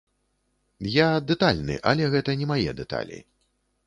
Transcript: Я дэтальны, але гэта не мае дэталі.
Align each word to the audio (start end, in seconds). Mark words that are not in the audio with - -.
Я 0.93 1.09
дэтальны, 1.31 1.75
але 1.91 2.07
гэта 2.13 2.35
не 2.39 2.47
мае 2.53 2.71
дэталі. 2.81 3.21